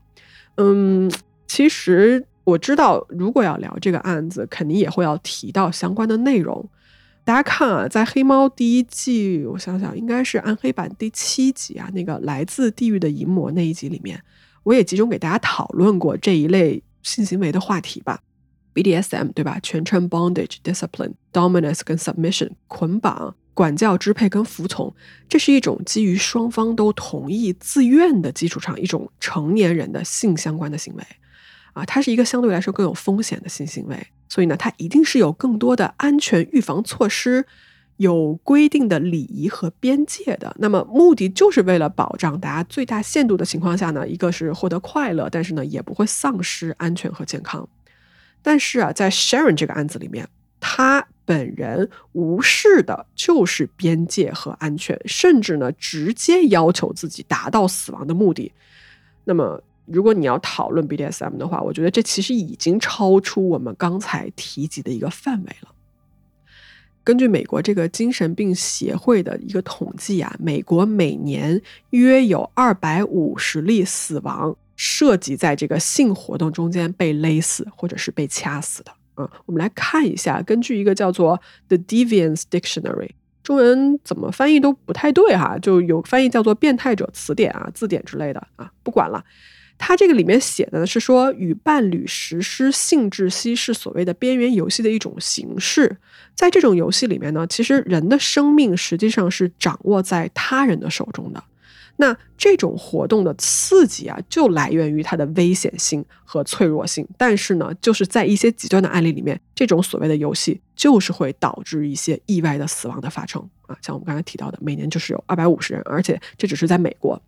[0.57, 1.11] 嗯，
[1.47, 6.69] 其实我知道，如果要聊这个案子，肯定也会要提到相关的内容。
[7.23, 14.21] 大家看啊，在《黑猫》第一季，我想想，应该是暗黑版第七集啊，那个来自地狱的淫魔那一集里面，
[14.61, 18.21] 我也集中给大家讨论过这一类性行为的话题吧。
[18.75, 19.57] BDSM 对吧？
[19.63, 24.93] 全称 Bondage、Discipline、Dominance 跟 Submission，捆绑、管教、支配跟服从，
[25.27, 31.03] 这是一种基于双方都同意、自愿的基础上一种成年人的性相关的行为。
[31.75, 37.45] 啊，它是一个相对来说更有风险的性行为，所以呢，它一定是有更多的安全预防措施，
[37.97, 40.55] 有规定的礼仪和边界的。
[40.57, 47.67] 那么，目的就是为了保障大家最大限度的情况下呢，一个是获得快乐，但是呢，也不会丧失安全和健康。
[48.41, 50.29] 但是啊，在 Sharon 这个案子里面，
[50.61, 58.53] 他本人无视的就是边界和安全，甚至呢，直接要求自己达到死亡的目的。
[59.25, 59.61] 那么。
[59.85, 65.69] 如果你要讨论 BDSM 的话，我觉得这其实已经超出我们刚才提及的一个范围了。
[67.03, 78.91] 根据美国这个精神病协会的一个统计啊，美国每年约有二百五十例死亡涉及在这个性活动中间被勒死或者是被掐死的。
[79.17, 83.11] 嗯，我们来看一下，根据一个叫做 The Deviance Dictionary，
[83.43, 89.23] 中文怎么翻译都不太对哈，就有翻译叫做变态者词典啊、字典之类的啊，不管了。
[89.77, 95.97] 它这个里面写的是说，与伴侣实施性窒息是所谓的边缘游戏的一种形式。
[96.33, 101.43] 在这种游戏里面呢，其实人的生命实际上是掌握在他人的手中的。
[101.97, 107.07] 那这种活动的刺激啊，就来源于它的危险性和脆弱性。
[107.17, 113.77] 但是呢，就是在一些极端的案例里面，这种所谓的游戏就是会导致一些意外的死亡的发生啊。
[113.81, 117.21] 像我们刚才提到的，每年就是有二百五十人，而且这只是在美国。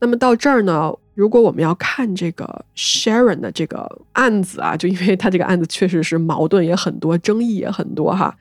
[0.00, 0.92] 那么到这儿呢？
[1.14, 8.34] 如果我们要看这个 Sharon 的这个案子啊，就因为他这个案子确实是矛盾也很多，争议也很多哈。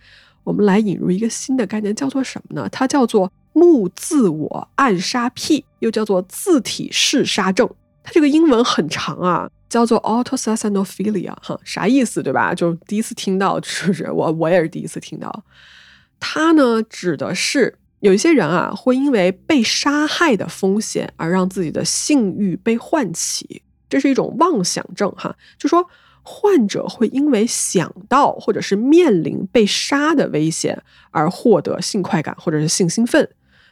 [0.44, 2.70] 我们来引入一个新的概念，叫做什么呢？
[2.70, 7.70] 它叫做目自我暗杀癖，又叫做自体嗜杀症。
[8.04, 12.56] 它这个英文很长啊，叫做 autosassinophilia 哈，啥意思对吧？
[12.56, 14.10] 就第一次听到，是不是？
[14.10, 15.44] 我我也是第一次听到。
[16.20, 17.78] 它呢，指的是。
[18.02, 25.36] 有一些人啊，会因为被杀害的风险而让自己的性欲被唤起，这是一种妄想症哈。
[25.58, 25.88] 就说
[26.24, 33.28] 患者会因为想到或者是面临被杀的危险而获得性快感或者是性兴奋。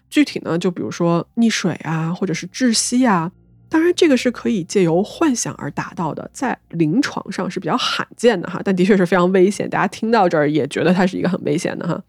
[0.10, 3.32] 具体呢，就比如说溺水啊，或者是窒息啊。
[3.68, 9.70] 当然，这个是可以借由幻想而达到的，在临床上是比较罕见的哈，但的确是非常危险。
[9.70, 12.02] 大家听到这儿也觉得它是一个很危险的哈。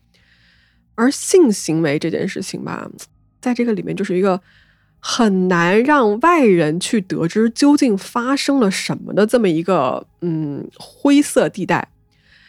[1.01, 2.87] 而性行为这件事情吧，
[3.41, 4.39] 在这个里面就是一个
[4.99, 11.89] 很难让外人去得知究竟发生了什么的这么一个嗯灰色地带。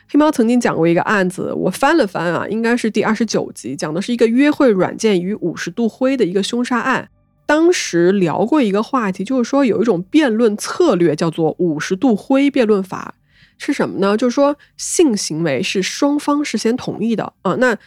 [0.09, 7.07] 黑猫曾经讲过一个案子，我翻了翻啊，应该是第二十九集，讲的是一个约会软件与五十度灰的一个凶杀案。
[7.45, 13.15] 当时聊过一个话题，就是说有一种辩论策略叫做五十度灰辩论法，
[13.57, 14.17] 是什么呢？
[14.17, 17.77] 就是说性行为是双方事先同意的啊，那。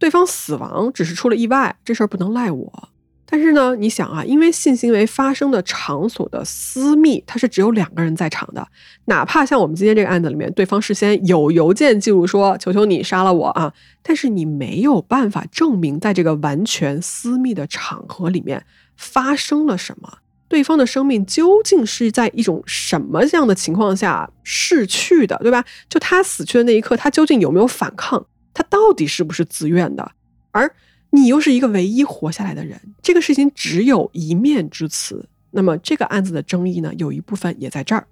[0.00, 2.88] 对方死亡只是出了意外，这事儿不能赖我。
[3.32, 8.66] 但是呢，你想啊，因为性行为发生的场所的私密，它是只有两个人在场的。
[9.04, 13.72] 哪怕像我们今天这个案子里面，对方事先有邮件记录说“求求你杀了我啊”，
[14.02, 18.64] 但是你没有办法证明在这个完全私密的场合里面
[18.96, 20.18] 发生了什么。
[20.48, 25.64] 对方的生命究竟是在一种什么样的情况下逝去的，对吧？
[25.88, 28.26] 就他死去的那一刻，他究竟有没有反抗？
[28.52, 30.12] 他到底是不是自愿的？
[30.50, 30.74] 而
[31.10, 35.28] 你又是一个唯一活下来的人，这个事情只有一面之词。
[35.50, 38.06] 那么这个案子的争议呢，有一部分也在这儿。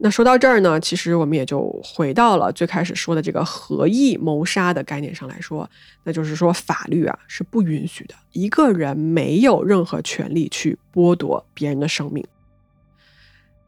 [0.00, 5.68] 那说到这儿呢，其实我们也就回到了最开始说的这个合意谋杀的概念上来说，
[6.04, 12.24] 那就是说法律啊是不允许的，一个人没有任何权利去剥夺别人的生命。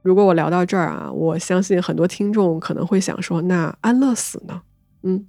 [0.03, 4.63] 如果我聊到这儿啊，我相信很多听众可能会想说，那安乐死呢？
[5.03, 5.27] 嗯，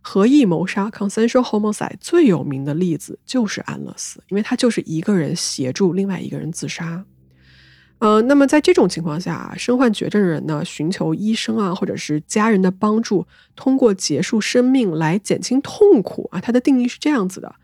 [0.00, 7.04] 合意谋杀 （consensual homicide） 最有名的例子就是安乐死，因为他就是一个人协助另外一个人自杀。
[7.98, 13.26] 呃，那么在这种情况下，身患绝症的人呢，寻求医生啊，或者是家人的帮助，
[13.56, 16.40] 通过结束生命来减轻痛苦啊。
[16.40, 17.56] 它的定义是这样子的。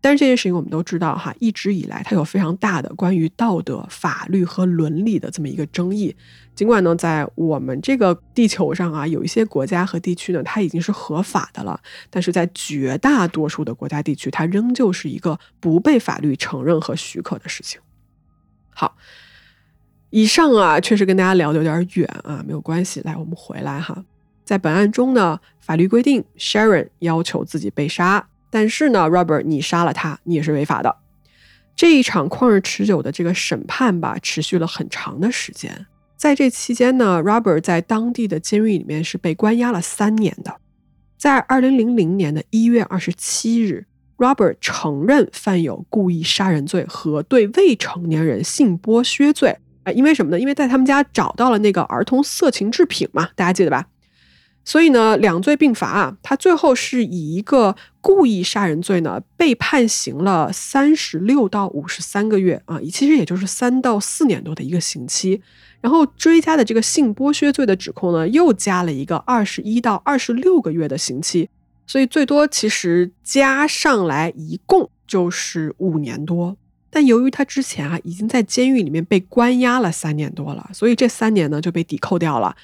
[0.00, 6.14] 但是这件事情我们都知道哈，一直以来它有非常大的关于道德、法律和伦理的这么一个争议。
[6.54, 17.80] 尽管呢，在我们这个地球上啊，有一些国家和地区呢，它已经是合法的了，但是在绝大多数的国家地区，它仍旧是一个不被法律承认和许可的事情。
[18.70, 18.96] 好。
[20.10, 23.00] 以上啊，确实跟大家聊的有点远啊，没有关系。
[23.00, 24.04] 来，我们回来哈，
[24.44, 30.96] 在本案中呢，法律规定 Sharon 要求自己被杀，但是呢，Robert 你杀了他，你也是违法的。
[31.74, 35.86] 这一场旷日持久的这个审判吧，持续了很长的时间。
[36.16, 40.56] 在这期间呢，Robert 在当地的监狱里面是被关押了三年的。
[41.18, 43.84] 在二零零零年的一月二十七日
[44.16, 49.58] ，Robert 承认犯有故意杀人罪和对未成年人性剥削罪。
[49.84, 50.40] 啊，因为什么呢？
[50.40, 53.86] 因为在他们家找到了那个儿童色情制品嘛，大家记得吧？
[54.66, 56.16] 所以呢，两罪并罚啊。
[56.22, 65.40] 他最后是以一个故意杀人罪呢，被判刑了三十六到五十三个月啊，其实也就是三到四年多的一个刑期。
[65.80, 71.48] 然后追加的这个性剥削罪的指控呢，又加了一个二十一到二十六个月的刑期。
[71.86, 76.56] 所以最多其实加上来一共就是五年多。
[76.90, 82.56] 但由于他之前啊已经在监狱里面被关押了三年多了，所以这三年呢就被抵扣掉了。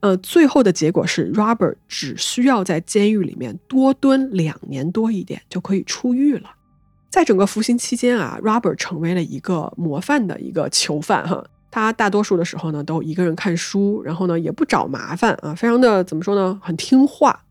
[0.00, 6.50] 呃，最后的结果是，Robert 只需要在监狱里面多蹲两年多一点就可以出狱了。
[7.10, 11.44] 在整个服刑期间啊，Robert 成为了一个模范的一个囚犯哈。
[11.70, 17.44] 他大多数的时候呢都一个人看书，然后呢也不找麻烦啊，非常的怎么说呢，很听话。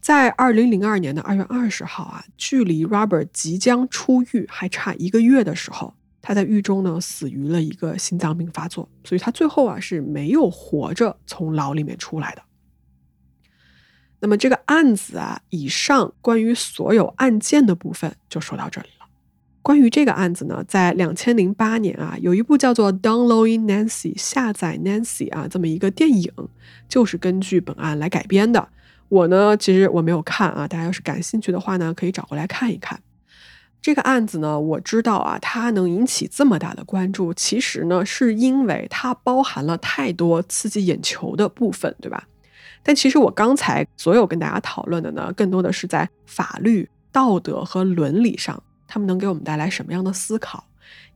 [0.00, 5.94] 在二零零二年的二月二十号啊，距离 Robert 即将出狱还差一个月的时候，
[6.26, 12.42] 他在狱中呢死于了一个心脏病发作，所以他最后啊是没有活着从牢里面出来的。
[14.20, 19.04] 那么这个案子啊，以上关于所有案件的部分就说到这里了。
[19.60, 26.32] 关于这个案子呢，在两千零八年啊，有一部叫做《Downloading Nancy》下载 Nancy 啊这么一个电影，
[26.88, 28.66] 就是根据本案来改编的。
[29.10, 32.98] 我呢，其实我没有看啊，大家要是感兴趣的话呢，可以找过来看一看。
[33.84, 42.26] 这个案子呢，我知道啊，它能引起这么大的关注，其实呢，是因为它包含了太多刺激眼球的部分，对吧？
[42.82, 50.64] 但其实我刚才所有跟大家讨论的呢，更多的是在法律、道德和伦理上，他们能给我们带来什么样的思考，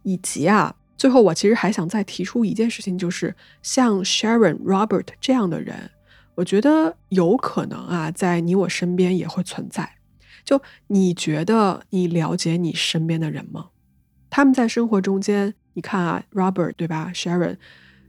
[0.02, 5.90] 以及啊，最后我其实还想再提出一件事情，就是像 Sharon Robert 这样的人。
[6.34, 9.94] 我觉得有可能啊，在你我身边也会存在。
[10.48, 13.66] 就你觉得你了解你身边的人吗？
[14.30, 17.58] 他们在生活中间，你看啊，Robert 对吧？Sharon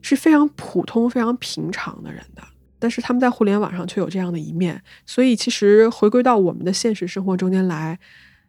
[0.02, 2.42] 是非常普通、非常平常的人的，
[2.80, 4.82] 但是他们在互联网上却有这样的一面。
[5.06, 8.00] 所以，其实回归到我们的现实生活中间来。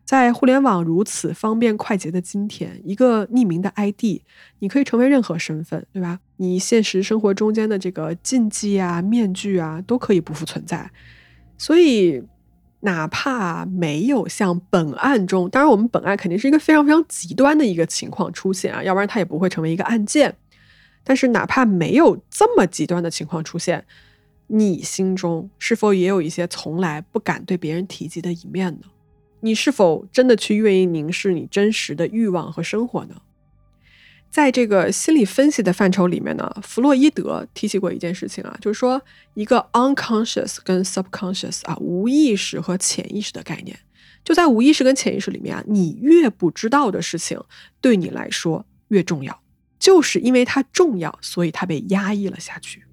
[0.05, 4.23] 在互联网如此方便快捷的今天，一个匿名的 ID，
[4.61, 6.21] 你可以成为任何身份，对吧？
[6.37, 10.89] 你现实生活中间的这个禁忌啊、面具啊，都可以不复存在。
[11.59, 12.23] 所以，
[12.81, 20.35] 哪怕没有像本案中，当然我们本案肯定是一个非常非常极端的一个情况出现啊，要不然它也不会成为一个案件。
[21.05, 23.85] 但是，哪怕没有这么极端的情况出现，
[24.47, 28.87] 你心中是否也有一些从来不敢对别人提及的一面呢？
[29.41, 33.15] 你是否真的去愿意凝视你真实的欲望和生活呢？
[34.31, 39.03] 在这个心理分析的范畴里面呢，弗洛伊德提起过一件事情啊，就是说
[39.35, 43.77] 一个 unconscious 跟 subconscious 啊，无意识和潜意识的概念。
[44.23, 47.41] 就在无意识跟潜意识里面啊，你越不知道的事情，
[47.81, 49.41] 对你来说越重要，
[49.79, 52.85] 就是因为它重要，所以它被压抑了下去。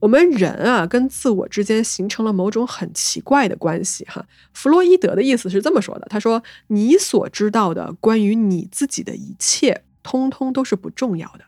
[0.00, 4.26] 我们人啊，跟自我之间形成了某种很奇怪的关系哈。
[4.52, 11.44] 弗洛伊德的意思是这么说的：他说，你所知道的关于你自己的一切，通通都是不重要的，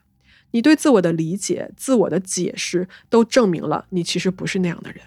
[0.50, 5.00] 你对自我的理解、自我的解释，都证明了你其实不是那样的人。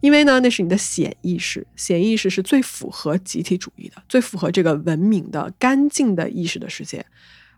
[0.00, 7.04] 因为呢，那是你的显意识，显意识是最符合集体主义的，最符合这个文明的、干净的意识的世界。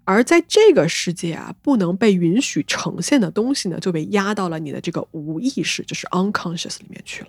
[0.05, 7.29] 而在这个世界啊，不能被允许呈现的东西呢，就被压到了你的这个无意识，就是 unconscious 里面去了。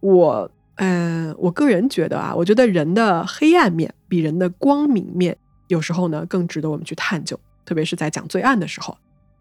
[0.00, 5.36] 我，嗯，我个人觉得啊，我觉得人的黑暗面比人的光明面
[5.72, 8.96] 有时候呢更值得我们去探究，特别是在讲罪案的时候。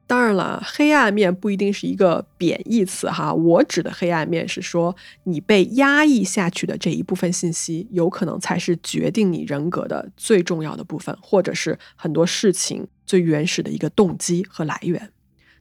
[0.08, 3.34] 当然了，黑暗面不一定是一个贬义词哈。
[3.34, 15.12] 我指的黑暗面是说，你被压抑下去的这一部分信息，有可能才是决定你人格的最重要的部分，或者是很多事情最原始的一个动机和来源。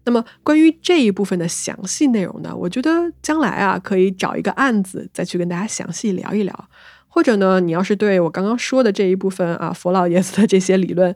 [0.04, 2.52] 那么，关于这一部分的详细内容呢？
[2.56, 2.90] 我觉得
[3.22, 6.68] 将来啊，可以找一个案子再去跟大家详细聊一聊。
[7.12, 11.14] 或者呢，你要是对我刚刚说的这一部分啊，佛老爷子的这些理论。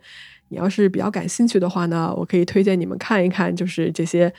[0.48, 4.32] 你要是比较感兴趣的话呢，我可以推荐你们看一看，就是这些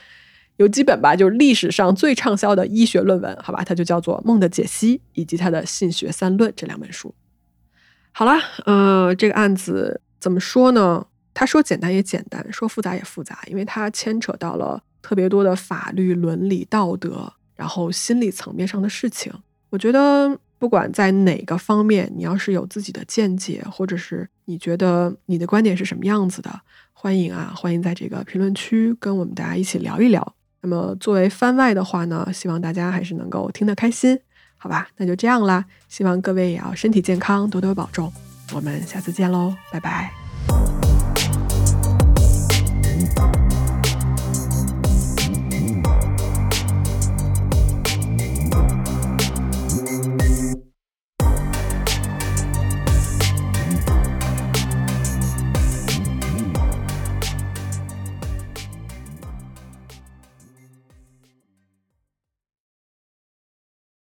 [0.56, 3.64] 有几本吧，就是历史上最畅销的医学论文，好吧？
[3.64, 7.12] 它就叫做《梦的解析》以及他的《性学三论》这两本书。
[8.12, 11.06] 好了，呃，这个案子怎么说呢？
[11.34, 19.32] 他说简单也简单，说复杂也复杂，因为它牵扯到了特别多的法律、伦理、道德，然后心理层面上的事情。
[19.70, 20.38] 我觉得。
[20.58, 26.50] 不管在哪个方面，你要是有自己的见解，或者是你觉得你的观点是什么样子的，
[26.92, 30.34] 欢迎啊，欢迎在这个评论区跟我们大家一起聊一聊。
[30.62, 34.18] 那么作为番外的话呢，希望大家还是能够听得开心，
[34.56, 34.88] 好吧？
[34.96, 38.12] 那就这样啦，希望各位也要身体健康，多多保重。
[38.52, 40.85] 我们下次见喽，拜拜。